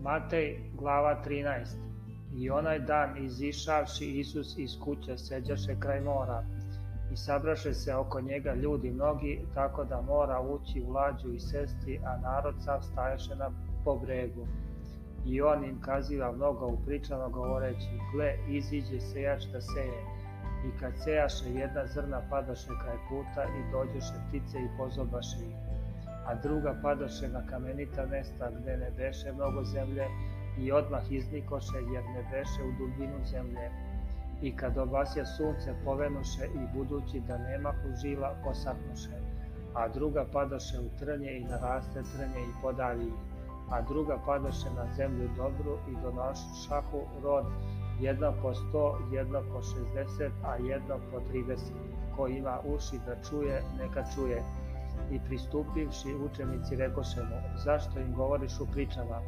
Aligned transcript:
Matej, 0.00 0.60
glava 0.78 1.22
13 1.26 1.76
I 2.36 2.50
onaj 2.50 2.78
dan 2.78 3.24
izišavši 3.24 4.04
Isus 4.20 4.58
iz 4.58 4.70
kuće 4.84 5.18
seđaše 5.18 5.76
kraj 5.80 6.00
mora 6.00 6.44
i 7.12 7.16
sabraše 7.16 7.74
se 7.74 7.94
oko 7.94 8.20
njega 8.20 8.54
ljudi 8.54 8.90
mnogi, 8.90 9.40
tako 9.54 9.84
da 9.84 10.00
mora 10.00 10.40
ući 10.40 10.82
u 10.86 10.90
lađu 10.90 11.34
i 11.34 11.40
sesti, 11.40 12.00
a 12.04 12.16
narod 12.16 12.54
sav 12.64 12.82
staješe 12.82 13.34
na 13.36 13.50
pobregu. 13.84 14.46
I 15.26 15.42
on 15.42 15.64
im 15.64 15.80
kaziva 15.80 16.32
mnogo 16.32 16.66
u 16.66 16.78
pričama 16.86 17.28
govoreći, 17.28 17.88
gle, 18.14 18.34
iziđe 18.48 19.00
sejač 19.00 19.44
da 19.52 19.60
seje. 19.60 20.23
I 20.66 20.78
kad 20.80 20.92
sejaše 21.04 21.50
jedna 21.50 21.86
zrna 21.86 22.20
padaše 22.30 22.72
kraj 22.82 22.98
puta 23.08 23.44
i 23.44 23.70
dođeše 23.72 24.14
ptice 24.28 24.58
i 24.58 24.76
pozobaše 24.78 25.36
ih. 25.48 25.56
A 26.26 26.34
druga 26.34 26.74
padoše 26.82 27.28
na 27.28 27.46
kamenita 27.46 28.06
mesta 28.06 28.50
gde 28.50 28.76
ne 28.76 28.90
beše 28.96 29.32
mnogo 29.32 29.64
zemlje 29.64 30.06
i 30.58 30.72
odmah 30.72 31.12
iznikoše 31.12 31.78
jer 31.92 32.04
ne 32.04 32.22
beše 32.30 32.60
u 32.68 32.72
dubinu 32.78 33.24
zemlje. 33.24 33.70
I 34.42 34.56
kad 34.56 34.78
obasja 34.78 35.26
sunce 35.26 35.74
povenuše 35.84 36.44
i 36.44 36.76
budući 36.76 37.20
da 37.20 37.38
nema 37.38 37.74
žila 38.02 38.34
posaknuše, 38.44 39.16
a 39.74 39.88
druga 39.88 40.26
padoše 40.32 40.80
u 40.80 40.98
trnje 40.98 41.32
i 41.32 41.44
naraste 41.44 42.02
trnje 42.02 42.40
i 42.44 42.62
podavi 42.62 43.12
a 43.70 43.80
druga 43.82 44.18
padoše 44.26 44.70
na 44.76 44.86
zemlju 44.96 45.28
dobru 45.36 45.78
i 45.88 45.94
donošahu 46.02 47.00
rod 47.22 47.44
sto, 48.54 48.98
jedno 49.12 49.42
po 49.52 49.62
šestdeset, 49.62 50.32
a 50.44 50.56
jedno 50.56 50.98
po 51.10 51.20
trideset. 51.20 51.76
Ko 52.16 52.26
ima 52.26 52.58
uši 52.64 52.98
da 53.06 53.16
čuje, 53.28 53.62
neka 53.78 54.04
čuje 54.14 54.42
i 55.10 55.20
pristupivši 55.26 56.14
učenici 56.14 56.76
rekoše 56.76 57.22
mu, 57.22 57.58
zašto 57.64 58.00
im 58.00 58.14
govoriš 58.14 58.60
u 58.60 58.66
pričama? 58.72 59.20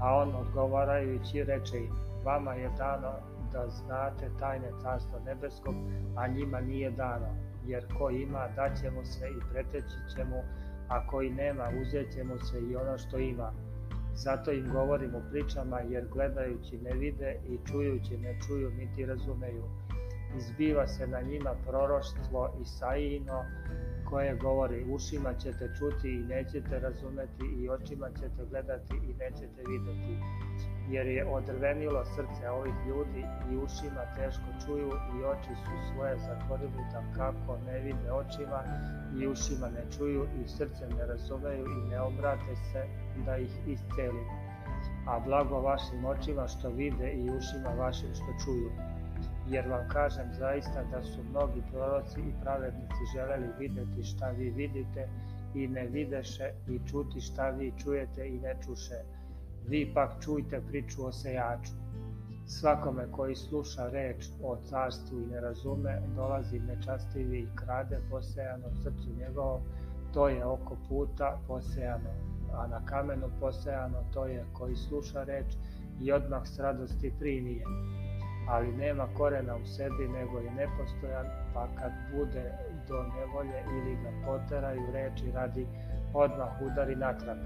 A 0.00 0.16
on 0.16 0.34
odgovarajući 0.34 1.44
reče 1.44 1.78
im, 1.78 1.92
vama 2.24 2.52
je 2.52 2.70
dano 2.78 3.12
da 3.52 3.68
znate 3.68 4.30
tajne 4.40 4.70
carstva 4.82 5.18
nebeskog, 5.26 5.74
a 6.16 6.28
njima 6.28 6.60
nije 6.60 6.90
dano, 6.90 7.28
jer 7.66 7.86
ko 7.98 8.10
ima 8.10 8.48
daće 8.56 8.90
mu 8.90 9.04
se 9.04 9.28
i 9.28 9.52
preteći 9.52 9.96
će 10.16 10.24
mu, 10.24 10.42
a 10.88 11.06
koji 11.06 11.30
nema 11.30 11.70
uzet 11.80 12.12
će 12.14 12.24
mu 12.24 12.38
se 12.38 12.60
i 12.60 12.76
ono 12.76 12.98
što 12.98 13.18
ima. 13.18 13.52
Zato 14.16 14.52
im 14.52 14.68
govorim 14.72 15.14
u 15.14 15.22
pričama, 15.30 15.80
jer 15.80 16.08
gledajući 16.08 16.78
ne 16.78 16.92
vide 16.92 17.36
i 17.48 17.58
čujući 17.70 18.16
ne 18.16 18.38
čuju 18.46 18.70
niti 18.70 19.06
razumeju. 19.06 19.64
Izbiva 20.36 20.86
se 20.86 21.06
na 21.06 21.20
njima 21.20 21.54
proroštvo 21.66 22.54
Isaijino, 22.62 23.44
koje 24.08 24.34
govori 24.34 24.84
ušima 24.90 25.34
ćete 25.34 25.70
čuti 25.78 26.08
i 26.10 26.26
nećete 26.34 26.78
razumeti 26.78 27.44
i 27.58 27.68
očima 27.68 28.08
ćete 28.20 28.44
gledati 28.50 28.94
i 29.08 29.14
nećete 29.14 29.60
videti. 29.70 30.14
Jer 30.88 31.06
je 31.06 31.26
odrvenilo 31.26 32.04
srce 32.04 32.50
ovih 32.50 32.74
ljudi 32.88 33.24
i 33.50 33.56
ušima 33.56 34.02
teško 34.16 34.48
čuju 34.66 34.92
i 35.16 35.24
oči 35.24 35.54
su 35.64 35.92
svoje 35.92 36.16
zatvorili 36.18 36.82
da 36.92 37.02
kako 37.16 37.58
ne 37.66 37.78
vide 37.80 38.12
očima 38.12 38.60
i 39.20 39.26
ušima 39.26 39.68
ne 39.68 39.84
čuju 39.96 40.26
i 40.44 40.48
srcem 40.48 40.90
ne 40.98 41.06
razumeju 41.06 41.64
i 41.64 41.88
ne 41.90 42.00
obrate 42.00 42.56
se 42.72 43.05
da 43.24 43.36
ih 43.36 43.52
iscelim. 43.66 44.26
A 45.06 45.20
blago 45.20 45.60
vašim 45.60 46.04
očima 46.04 46.48
što 46.48 46.68
vide 46.68 47.12
i 47.12 47.30
ušima 47.30 47.70
vašim 47.78 48.14
što 48.14 48.44
čuju 48.44 48.70
jer 49.50 49.68
vam 49.68 49.88
kažem 49.88 50.32
zaista 50.38 50.82
da 50.90 51.02
su 51.02 51.22
mnogi 51.30 51.62
proroci 51.72 52.20
i 52.20 52.42
pravednici 52.42 53.12
želeli 53.14 53.48
videti 53.58 54.02
šta 54.02 54.30
vi 54.30 54.50
vidite 54.50 55.08
i 55.54 55.68
ne 55.68 55.86
videše 55.86 56.50
i 56.68 56.80
čuti 56.90 57.20
šta 57.20 57.50
vi 57.50 57.72
čujete 57.82 58.28
i 58.28 58.38
ne 58.38 58.56
čuše. 58.64 59.00
Vi 59.68 59.92
pak 59.94 60.10
čujte 60.24 60.60
priču 60.68 61.06
o 61.06 61.12
sejaču. 61.12 61.72
Svakome 62.46 63.06
koji 63.12 63.36
sluša 63.36 63.88
reč 63.88 64.28
o 64.42 64.56
carstvu 64.56 65.20
i 65.20 65.26
ne 65.26 65.40
razume, 65.40 66.02
dolazi 66.16 66.60
nečastivi 66.60 67.38
i 67.38 67.56
krade 67.56 68.00
posejano 68.10 68.74
srcu 68.82 69.08
njegovom, 69.18 69.62
to 70.14 70.28
je 70.28 70.44
oko 70.44 70.76
puta 70.88 71.38
posejano, 71.48 72.10
a 72.54 72.66
na 72.66 72.86
kamenu 72.86 73.30
posejano 73.40 74.04
to 74.14 74.26
je 74.26 74.44
koji 74.52 74.76
sluša 74.76 75.24
reč 75.24 75.56
i 76.00 76.12
odmah 76.12 76.46
s 76.46 76.58
radosti 76.58 77.12
primije 77.18 77.64
ali 78.48 78.76
nema 78.76 79.06
korena 79.16 79.56
u 79.56 79.66
sebi, 79.66 80.08
nego 80.08 80.38
je 80.38 80.50
nepostojan, 80.50 81.26
pa 81.54 81.68
kad 81.78 81.92
bude 82.14 82.52
do 82.88 83.02
nevolje 83.02 83.62
ili 83.76 83.96
ga 84.02 84.10
poteraju 84.26 84.82
reči 84.92 85.30
radi, 85.34 85.66
odmah 86.14 86.62
udari 86.62 86.96
natrag. 86.96 87.38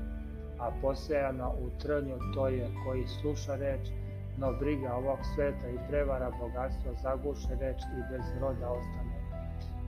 A 0.58 0.70
posejano 0.82 1.50
u 1.50 1.70
trnju 1.78 2.16
to 2.34 2.48
je 2.48 2.68
koji 2.84 3.06
sluša 3.06 3.56
reč, 3.56 3.80
no 4.38 4.52
briga 4.52 4.94
ovog 4.94 5.18
sveta 5.34 5.68
i 5.68 5.78
prevara 5.88 6.30
bogatstva 6.40 6.92
zaguše 7.02 7.54
reč 7.60 7.80
i 7.98 8.00
bez 8.10 8.24
roda 8.40 8.68
ostane. 8.68 9.09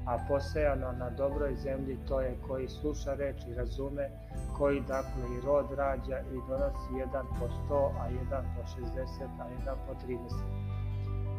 A 0.07 0.19
posejano 0.29 0.93
na 0.93 1.11
dobroj 1.11 1.55
zemlji 1.55 1.99
to 2.09 2.21
je 2.21 2.37
koji 2.49 2.69
sluša 2.69 3.15
reč 3.15 3.37
i 3.49 3.55
razume, 3.55 4.11
koji 4.59 4.81
dakle 4.81 5.23
i 5.39 5.41
rod 5.47 5.67
rađa 5.77 6.19
i 6.19 6.39
donosi 6.49 6.99
jedan 6.99 7.27
po 7.41 7.49
sto, 7.49 7.93
a 8.01 8.09
jedan 8.09 8.45
po 8.57 8.67
šestdeset, 8.67 9.33
a 9.41 9.47
jedan 9.59 9.79
po 9.87 9.95
trideset. 9.95 10.47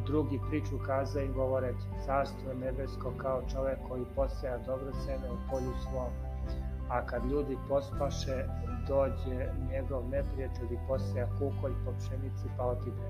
Drugi 0.06 0.40
priču 0.50 0.80
kaza 0.86 1.22
im 1.22 1.34
govoreći, 1.34 1.88
carstvo 2.06 2.54
nebesko 2.54 3.14
kao 3.18 3.42
čovek 3.54 3.78
koji 3.90 4.06
poseja 4.16 4.58
dobro 4.58 4.94
seme 4.94 5.32
u 5.32 5.38
polju 5.52 5.74
svom. 5.84 6.12
A 6.90 7.06
kad 7.06 7.26
ljudi 7.26 7.58
pospaše, 7.70 8.46
dođe 8.88 9.50
njegov 9.70 10.10
neprijatelj 10.10 10.74
i 10.74 10.88
poseja 10.88 11.28
kukolj 11.40 11.74
po 11.86 11.92
pšenici 11.92 12.48
pa 12.58 12.64
otide. 12.64 13.08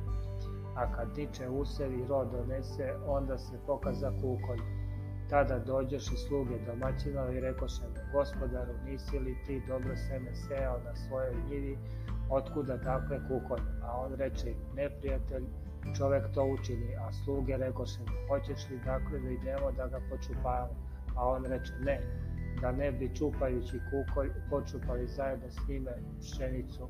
A 0.75 0.91
kad 0.91 1.15
tiče 1.15 1.49
usevi 1.49 2.05
rod 2.09 2.27
donese, 2.31 2.93
onda 3.07 3.37
se 3.37 3.59
pokaza 3.67 4.11
kukolj. 4.11 4.82
Tada 5.29 5.59
dođeš 5.59 6.11
i 6.11 6.17
sluge 6.17 6.55
domaćinova 6.65 7.31
i 7.31 7.39
rekoše 7.39 7.81
mu, 7.81 8.11
gospodaru, 8.11 8.73
nisi 8.85 9.19
li 9.19 9.37
ti 9.45 9.61
dobro 9.67 9.95
seme 9.95 10.35
sejao 10.35 10.79
na 10.85 10.95
svojoj 10.95 11.35
njivi, 11.49 11.77
otkuda 12.29 12.77
dakle 12.77 13.19
kukolj? 13.27 13.61
A 13.83 13.97
on 14.05 14.13
reče, 14.13 14.53
neprijatelj, 14.75 15.43
čovek 15.97 16.23
to 16.33 16.43
učini, 16.45 16.95
a 16.95 17.11
sluge 17.11 17.57
rekoše 17.57 17.99
mu, 17.99 18.27
hoćeš 18.27 18.69
li 18.69 18.77
dakle 18.85 19.19
da 19.19 19.29
idemo 19.29 19.71
da 19.71 19.87
ga 19.87 19.99
počupavamo? 20.09 20.73
A 21.15 21.27
on 21.27 21.45
reče, 21.45 21.73
ne, 21.85 21.99
da 22.61 22.71
ne 22.71 22.91
bi 22.91 23.15
čupajući 23.15 23.79
kukolj 23.89 24.29
počupali 24.49 25.07
zajedno 25.07 25.49
s 25.49 25.67
njime 25.67 25.91
pšenicu. 26.19 26.89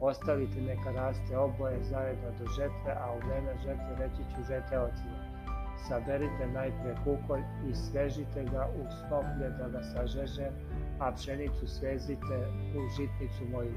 Ostavite 0.00 0.60
neka 0.60 0.90
raste 0.92 1.38
oboje 1.38 1.84
zajedno 1.84 2.30
do 2.38 2.46
žetve, 2.46 2.92
a 2.96 3.12
u 3.12 3.18
vreme 3.28 3.52
žetve 3.58 3.96
reći 3.98 4.22
ću 4.30 4.42
žeteocima. 4.48 5.21
Saberite 5.88 6.46
najpre 6.54 6.94
kukolj 7.04 7.42
i 7.68 7.74
svežite 7.74 8.44
ga 8.44 8.68
u 8.80 8.82
snoplje 8.98 9.48
da 9.58 9.68
ga 9.68 9.82
sažežem, 9.82 10.54
a 10.98 11.12
pšenicu 11.12 11.66
svezite 11.66 12.36
u 12.76 12.88
žitnicu 12.96 13.44
moju. 13.52 13.74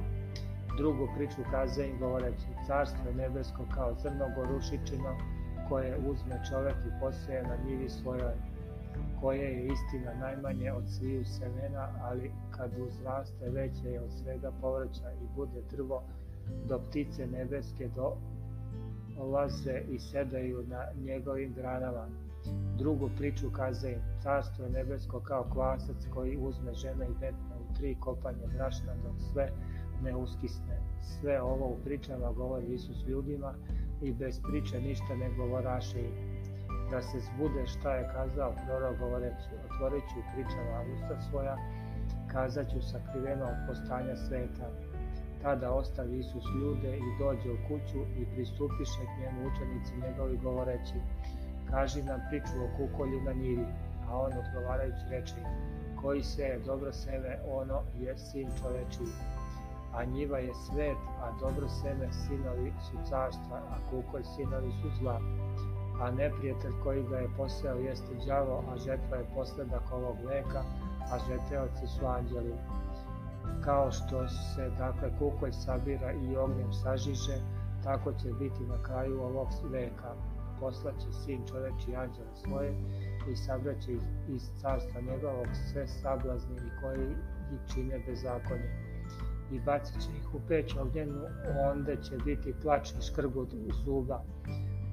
Drugu 0.77 1.07
priču 1.15 1.41
kaze 1.51 1.87
im 1.87 1.99
govoreći, 1.99 2.47
carstvo 2.67 3.11
nebesko 3.17 3.65
kao 3.75 3.95
zrno 4.01 4.25
gorušičino 4.35 5.15
koje 5.69 5.97
uzme 5.97 6.41
čovek 6.49 6.75
i 6.75 6.99
poseje 7.01 7.43
na 7.43 7.55
njivi 7.65 7.89
svojoj, 7.89 8.33
koje 9.21 9.39
je 9.39 9.67
istina 9.67 10.13
najmanje 10.19 10.71
od 10.71 10.83
sviju 10.89 11.25
semena, 11.25 11.87
ali 12.01 12.31
kad 12.51 12.71
uzraste 12.87 13.49
veće 13.49 13.87
je 13.89 14.01
od 14.01 14.11
svega 14.23 14.51
povrća 14.61 15.11
i 15.11 15.35
bude 15.35 15.61
drvo, 15.71 16.03
do 16.67 16.79
ptice 16.79 17.27
nebeske 17.27 17.87
do 17.95 18.17
laze 19.17 19.81
i 19.89 19.99
sedaju 19.99 20.63
na 20.67 20.85
njegovim 21.05 21.53
granama. 21.53 22.07
Drugu 22.77 23.09
priču 23.17 23.51
kaze 23.51 23.91
im, 23.91 24.01
carstvo 24.23 24.65
je 24.65 24.71
nebesko 24.71 25.19
kao 25.19 25.47
kvasac 25.53 26.07
koji 26.13 26.37
uzme 26.37 26.73
žena 26.73 27.05
i 27.05 27.09
metne 27.21 27.55
u 27.59 27.73
tri 27.75 27.95
kopanje 27.99 28.47
brašna 28.57 28.93
dok 29.03 29.15
sve 29.33 29.51
ne 30.03 30.15
uskisne. 30.15 30.81
Sve 31.01 31.41
ovo 31.41 31.65
u 31.65 31.77
pričama 31.83 32.31
govori 32.31 32.73
Isus 32.73 33.07
ljudima 33.07 33.53
i 34.01 34.13
bez 34.13 34.39
priče 34.41 34.81
ništa 34.81 35.15
ne 35.15 35.29
govoraše 35.37 35.99
im. 35.99 36.35
Da 36.91 37.01
se 37.01 37.19
zbude 37.19 37.67
šta 37.67 37.95
je 37.95 38.09
kazao 38.13 38.53
prorok 38.65 38.99
govoreći, 38.99 39.49
otvorit 39.65 40.03
ću 40.03 40.19
pričama 40.33 40.83
usta 40.93 41.21
svoja, 41.29 41.57
kazat 42.31 42.69
ću 42.69 42.81
sakriveno 42.81 43.47
postanja 43.67 44.15
sveta. 44.15 44.94
Tada 45.45 45.71
ostavi 45.71 46.19
Isus 46.19 46.45
ljude 46.61 46.97
i 46.97 47.09
dođe 47.19 47.51
u 47.51 47.57
kuću 47.67 48.01
i 48.21 48.25
pristupiše 48.33 49.01
k 49.05 49.19
njemu 49.21 49.47
učenici 49.49 49.93
njegovi 50.03 50.37
govoreći, 50.37 50.97
kaži 51.69 52.03
nam 52.03 52.19
priču 52.29 52.55
o 52.65 52.69
kukolju 52.77 53.21
na 53.21 53.33
njivi, 53.33 53.65
a 54.07 54.17
on 54.17 54.31
odgovarajući 54.43 55.05
reče, 55.09 55.35
koji 56.01 56.23
se 56.23 56.59
dobro 56.65 56.93
seme, 56.93 57.39
ono 57.47 57.81
je 57.99 58.17
sin 58.17 58.47
čovečiji 58.61 59.13
a 59.95 60.03
njiva 60.05 60.37
je 60.37 60.53
svet, 60.53 60.97
a 61.21 61.31
dobro 61.39 61.67
seme 61.69 62.07
sinovi 62.13 62.73
su 62.85 62.97
carstva, 63.09 63.57
a 63.57 63.75
kukolj 63.89 64.23
sinovi 64.35 64.71
su 64.81 64.89
zla. 64.99 65.19
A 66.01 66.11
neprijatelj 66.11 66.71
koji 66.83 67.03
ga 67.03 67.17
je 67.17 67.29
poseo 67.37 67.75
jeste 67.75 68.13
đavo, 68.27 68.63
a 68.71 68.77
žetva 68.77 69.17
je 69.17 69.25
posledak 69.35 69.91
ovog 69.91 70.17
veka, 70.25 70.63
a 71.11 71.19
žeteoci 71.27 71.87
su 71.87 72.05
anđeli. 72.05 72.53
Kao 73.63 73.91
što 73.91 74.27
se 74.27 74.69
dakle 74.77 75.09
kukolj 75.19 75.51
sabira 75.51 76.11
i 76.11 76.37
ognjem 76.37 76.73
sažiže, 76.73 77.37
tako 77.83 78.13
će 78.13 78.29
biti 78.39 78.63
na 78.63 78.83
kraju 78.83 79.21
ovog 79.21 79.47
veka. 79.71 80.15
Poslaće 80.59 81.11
sin 81.25 81.41
čoveči 81.47 81.95
anđele 81.95 82.35
svoje 82.35 82.73
i 83.31 83.35
sabraće 83.35 83.91
iz, 83.91 84.03
iz 84.27 84.49
carstva 84.61 85.01
njegovog 85.01 85.47
sve 85.71 85.87
sablazni 85.87 86.55
i 86.55 86.81
koji 86.81 87.11
ih 87.53 87.73
čine 87.73 87.99
bezakonje. 88.07 88.69
I 89.51 89.59
bacit 89.59 90.01
će 90.01 90.09
ih 90.17 90.35
u 90.35 90.39
peć 90.47 90.75
ognjenu, 90.75 91.21
onda 91.71 91.95
će 91.95 92.17
biti 92.25 92.55
plač 92.61 92.91
i 92.91 93.01
škrgut 93.01 93.49
zuba. 93.85 94.23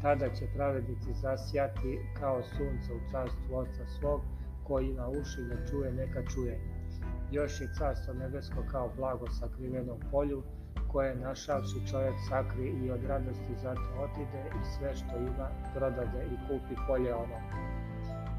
Tada 0.02 0.34
će 0.34 0.46
pravednici 0.54 1.12
zasjati 1.14 1.99
kao 2.20 2.43
sunce 2.43 2.93
u 2.93 3.10
carstvu 3.10 3.56
Oca 3.56 3.87
svog, 4.00 4.20
koji 4.64 4.88
ima 4.88 5.08
uši 5.08 5.43
da 5.43 5.66
čuje, 5.66 5.93
neka 5.93 6.22
čuje. 6.34 6.71
Još 7.32 7.61
je 7.61 7.69
carstvo 7.79 8.14
nebesko 8.14 8.64
kao 8.70 8.90
blago 8.96 9.26
sakriveno 9.40 9.93
u 9.93 10.00
polju, 10.11 10.43
koje 10.88 11.14
našavši 11.14 11.87
čovjek 11.90 12.14
sakri 12.29 12.69
i 12.69 12.90
od 12.90 13.05
radosti 13.05 13.55
zato 13.62 13.88
otide 14.05 14.43
i 14.61 14.64
sve 14.64 14.94
što 14.94 15.19
ima 15.19 15.49
prodade 15.75 16.26
i 16.32 16.37
kupi 16.49 16.75
polje 16.88 17.14
ono. 17.14 17.38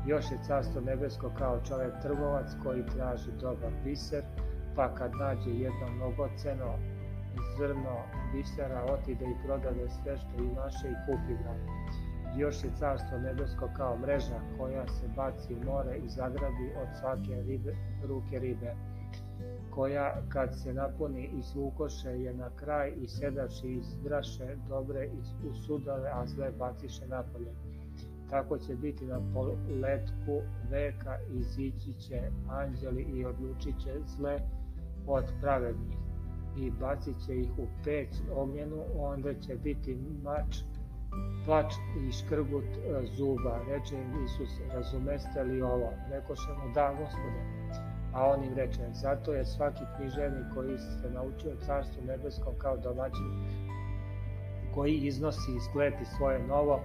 Još 0.07 0.31
je 0.31 0.43
carstvo 0.47 0.81
nebesko 0.81 1.31
kao 1.37 1.61
čovjek 1.67 1.93
trgovac 2.01 2.47
koji 2.63 2.85
traži 2.85 3.31
dobar 3.41 3.71
biser, 3.83 4.23
pa 4.75 4.95
kad 4.95 5.11
nađe 5.15 5.51
jedno 5.51 5.87
mnogoceno 5.95 6.73
zrno 7.57 7.95
bisera 8.33 8.85
otide 8.93 9.25
i 9.25 9.45
prodade 9.45 9.89
sve 9.89 10.17
što 10.17 10.43
imaše 10.43 10.87
i 10.89 10.99
kupi 11.05 11.33
ga. 11.43 11.53
Još 12.37 12.63
je 12.63 12.69
carstvo 12.79 13.17
nebesko 13.17 13.69
kao 13.77 13.97
mreža 13.97 14.39
koja 14.57 14.87
se 14.87 15.07
baci 15.15 15.55
u 15.55 15.65
more 15.65 15.97
i 15.97 16.09
zagrabi 16.09 16.73
od 16.81 16.87
svake 16.99 17.41
ribe, 17.41 17.75
ruke 18.03 18.39
ribe, 18.39 18.75
koja 19.69 20.21
kad 20.29 20.59
se 20.59 20.73
napuni 20.73 21.29
i 21.39 21.43
svukoše 21.43 22.09
je 22.09 22.33
na 22.33 22.49
kraj 22.55 22.93
i 23.01 23.07
sedaši 23.07 23.67
izdraše 23.67 24.55
dobre 24.69 25.09
u 25.49 25.53
sudove, 25.53 26.09
a 26.13 26.25
zle 26.25 26.51
baciše 26.59 27.07
napolje. 27.07 27.51
Tako 28.29 28.57
će 28.57 28.75
biti 28.75 29.05
na 29.05 29.19
poletku 29.33 30.41
veka 30.69 31.17
i 31.33 31.43
zići 31.43 31.93
će 31.93 32.21
anđeli 32.49 33.01
i 33.01 33.25
odlučit 33.25 33.79
će 33.83 33.99
zle 34.05 34.39
od 35.07 35.25
pravednih 35.41 35.97
i 36.57 36.71
bacit 36.71 37.15
će 37.25 37.35
ih 37.35 37.49
u 37.57 37.67
peć 37.83 38.09
ognjenu, 38.35 38.83
onda 38.95 39.33
će 39.33 39.55
biti 39.55 39.97
mač, 40.23 40.57
plač 41.45 41.73
i 41.99 42.11
škrgut 42.11 42.65
e, 42.65 43.05
zuba. 43.15 43.59
Reče 43.67 43.95
im 43.95 44.25
Isus, 44.25 44.59
razumeste 44.73 45.43
li 45.43 45.61
ovo? 45.61 45.89
Rekoše 46.09 46.51
mu, 46.51 46.73
da, 46.73 46.93
gospode. 46.99 47.41
A 48.13 48.27
on 48.27 48.43
im 48.43 48.53
reče, 48.53 48.81
zato 48.93 49.33
je 49.33 49.45
svaki 49.45 49.83
književnik 49.95 50.45
koji 50.53 50.77
se 50.77 51.09
naučio 51.13 51.55
carstvu 51.65 52.03
nebeskom 52.07 52.53
kao 52.57 52.77
domaćin, 52.77 53.31
koji 54.73 54.93
iznosi 54.93 55.51
i 55.57 55.63
skleti 55.69 56.05
svoje 56.05 56.47
novo 56.47 56.79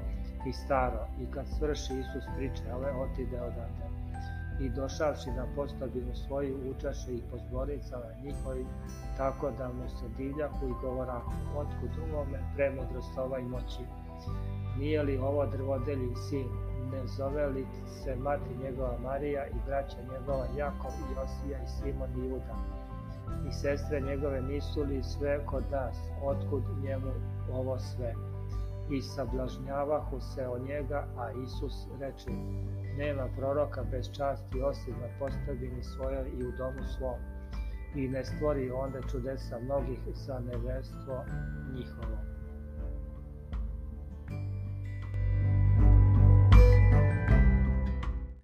i 0.49 0.53
staro. 0.53 1.07
I 1.21 1.33
kad 1.33 1.47
svrši 1.59 1.93
Isus 2.01 2.25
priče, 2.37 2.75
ove 2.75 2.93
otide 2.93 3.41
odande 3.41 3.89
i 4.61 4.69
došavši 4.69 5.31
na 5.31 5.47
postobinu 5.57 6.15
svoju 6.15 6.71
učaše 6.71 7.15
ih 7.15 7.23
po 7.31 7.39
zbornicama 7.39 8.05
tako 9.17 9.51
da 9.59 9.69
mu 9.69 9.89
se 9.89 10.09
divljahu 10.17 10.69
i 10.69 10.75
govora, 10.83 11.21
otkud 11.57 11.91
drugome 11.97 12.39
premudrost 12.57 13.13
i 13.41 13.45
moći. 13.45 14.08
Nije 14.79 15.03
li 15.03 15.19
ovo 15.19 15.47
drvodelji 15.47 16.15
sin, 16.29 16.47
ne 16.93 17.07
zove 17.07 17.47
li 17.47 17.67
se 18.05 18.17
mati 18.17 18.59
njegova 18.63 18.99
Marija 19.03 19.47
i 19.47 19.55
braća 19.67 19.97
njegova 20.13 20.47
Jakov 20.57 20.91
i 20.91 21.13
Josija 21.15 21.63
i 21.63 21.69
Simon 21.69 22.11
i 22.17 22.29
Juda? 22.29 22.55
I 23.49 23.53
sestre 23.53 24.01
njegove 24.01 24.43
nisu 24.43 24.83
li 24.83 25.03
sve 25.03 25.47
kod 25.47 25.65
nas, 25.71 25.97
otkud 26.23 26.63
njemu 26.83 27.13
ovo 27.53 27.79
sve? 27.79 28.15
I 28.91 29.03
sablažnjavahu 29.03 30.21
se 30.21 30.49
o 30.49 30.59
njega, 30.59 31.07
a 31.17 31.31
Isus 31.31 31.87
reče, 32.01 32.31
nema 32.99 33.29
proroka 33.37 33.83
bez 33.91 34.07
časti 34.13 34.63
osim 34.63 34.95
na 35.01 35.09
postavini 35.19 35.83
svojoj 35.83 36.29
i 36.39 36.47
u 36.47 36.53
domu 36.59 36.83
svom 36.97 37.19
i 37.95 38.09
ne 38.09 38.25
stvori 38.25 38.71
onda 38.71 39.01
čudesa 39.11 39.59
mnogih 39.59 39.99
za 40.15 40.39
neverstvo 40.39 41.25
njihovo. 41.75 42.38